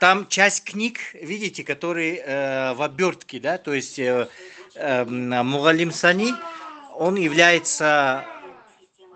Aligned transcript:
там 0.00 0.26
часть 0.28 0.64
книг, 0.64 0.98
видите, 1.14 1.64
которые 1.64 2.18
э, 2.18 2.74
в 2.74 2.82
обертке, 2.82 3.40
да, 3.40 3.58
то 3.58 3.72
есть 3.72 3.98
э, 3.98 4.28
э, 4.74 5.04
Мугалим 5.04 5.92
Сани, 5.92 6.32
он 6.94 7.16
является, 7.16 8.24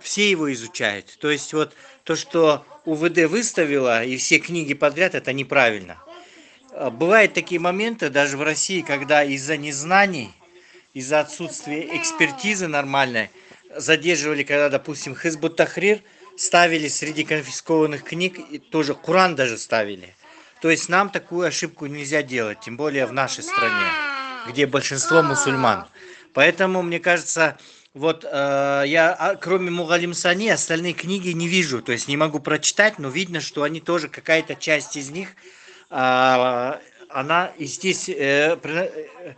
все 0.01 0.31
его 0.31 0.53
изучают. 0.53 1.19
То 1.21 1.31
есть 1.31 1.53
вот 1.53 1.75
то, 2.05 2.17
что 2.17 2.65
УВД 2.85 3.27
выставила 3.27 4.05
и 4.05 4.17
все 4.17 4.39
книги 4.39 4.75
подряд, 4.75 5.15
это 5.15 5.33
неправильно. 5.33 5.99
Э, 6.73 6.91
бывают 6.91 7.35
такие 7.35 7.61
моменты 7.61 8.11
даже 8.11 8.37
в 8.37 8.43
России, 8.43 8.81
когда 8.81 9.25
из-за 9.25 9.57
незнаний, 9.57 10.33
из-за 10.95 11.21
отсутствия 11.21 11.97
экспертизы 11.97 12.69
нормальной, 12.69 13.31
задерживали, 13.77 14.43
когда, 14.43 14.69
допустим, 14.69 15.17
Хизбут 15.17 15.57
Тахрир 15.57 16.03
ставили 16.37 16.89
среди 16.89 17.25
конфискованных 17.25 18.03
книг, 18.03 18.39
и 18.51 18.59
тоже 18.59 18.95
Куран 18.95 19.37
даже 19.37 19.59
ставили. 19.59 20.15
То 20.61 20.69
есть 20.71 20.89
нам 20.89 21.09
такую 21.11 21.49
ошибку 21.49 21.87
нельзя 21.87 22.23
делать, 22.23 22.61
тем 22.61 22.77
более 22.77 23.07
в 23.07 23.13
нашей 23.13 23.43
стране, 23.43 23.87
где 24.49 24.67
большинство 24.67 25.23
мусульман. 25.23 25.87
Поэтому, 26.35 26.83
мне 26.83 27.01
кажется, 27.01 27.57
вот 27.95 28.25
э, 28.25 28.85
я, 28.87 29.13
а, 29.19 29.37
кроме 29.37 29.71
Мугалим 29.71 30.15
Сани, 30.15 30.49
остальные 30.49 30.93
книги 30.93 31.31
не 31.31 31.49
вижу, 31.49 31.83
то 31.83 31.93
есть 31.93 32.07
не 32.09 32.17
могу 32.17 32.39
прочитать, 32.39 32.99
но 32.99 33.09
видно, 33.09 33.41
что 33.41 33.65
они 33.65 33.81
тоже, 33.81 34.09
какая-то 34.09 34.55
часть 34.55 34.97
из 34.97 35.11
них, 35.11 35.31
э, 35.91 36.79
она, 37.09 37.53
и 37.59 37.65
здесь 37.65 38.09
э, 38.09 38.57
э, 38.63 39.35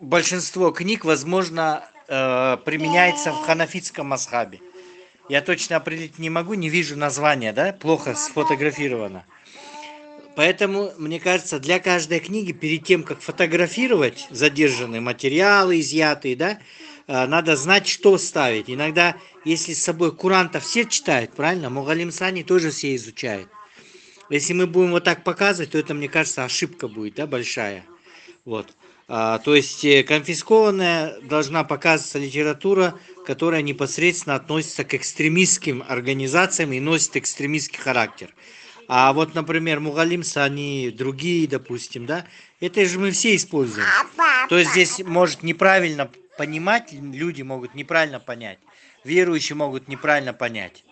большинство 0.00 0.72
книг, 0.72 1.04
возможно, 1.04 1.88
э, 2.08 2.58
применяется 2.64 3.32
в 3.32 3.42
ханафитском 3.46 4.08
масхабе. 4.08 4.60
Я 5.30 5.40
точно 5.40 5.76
определить 5.76 6.18
не 6.18 6.28
могу, 6.28 6.54
не 6.54 6.68
вижу 6.68 6.96
названия, 6.96 7.52
да, 7.52 7.72
плохо 7.72 8.14
сфотографировано. 8.14 9.24
Поэтому, 10.36 10.92
мне 10.96 11.18
кажется, 11.18 11.58
для 11.58 11.80
каждой 11.80 12.20
книги, 12.20 12.52
перед 12.52 12.84
тем, 12.84 13.02
как 13.02 13.20
фотографировать 13.20 14.26
задержанные 14.30 15.00
материалы, 15.00 15.80
изъятые, 15.80 16.36
да, 16.36 16.58
э, 17.06 17.26
надо 17.26 17.56
знать, 17.56 17.88
что 17.88 18.16
ставить. 18.18 18.70
Иногда, 18.70 19.16
если 19.44 19.74
с 19.74 19.82
собой 19.82 20.14
куранта 20.14 20.60
все 20.60 20.84
читают, 20.84 21.32
правильно, 21.32 21.68
Мугалим 21.68 22.12
Сани 22.12 22.42
тоже 22.42 22.70
все 22.70 22.94
изучают. 22.94 23.48
Если 24.30 24.52
мы 24.52 24.66
будем 24.68 24.92
вот 24.92 25.04
так 25.04 25.24
показывать, 25.24 25.72
то 25.72 25.78
это, 25.78 25.92
мне 25.92 26.08
кажется, 26.08 26.44
ошибка 26.44 26.86
будет, 26.86 27.16
да, 27.16 27.26
большая. 27.26 27.84
Вот. 28.44 28.68
А, 29.08 29.40
то 29.40 29.56
есть 29.56 29.84
э, 29.84 30.04
конфискованная 30.04 31.20
должна 31.22 31.64
показываться 31.64 32.20
литература, 32.20 32.94
которая 33.26 33.60
непосредственно 33.60 34.36
относится 34.36 34.84
к 34.84 34.94
экстремистским 34.94 35.82
организациям 35.86 36.72
и 36.72 36.78
носит 36.78 37.16
экстремистский 37.16 37.80
характер. 37.80 38.32
А 38.92 39.12
вот, 39.12 39.36
например, 39.36 39.78
Мугалимса, 39.78 40.42
они 40.42 40.90
другие, 40.90 41.46
допустим, 41.46 42.06
да, 42.06 42.26
это 42.58 42.84
же 42.84 42.98
мы 42.98 43.12
все 43.12 43.36
используем. 43.36 43.86
То 44.48 44.58
есть 44.58 44.72
здесь 44.72 44.98
может 45.06 45.44
неправильно 45.44 46.10
понимать, 46.36 46.92
люди 46.92 47.42
могут 47.42 47.76
неправильно 47.76 48.18
понять, 48.18 48.58
верующие 49.04 49.54
могут 49.54 49.86
неправильно 49.86 50.32
понять. 50.32 50.82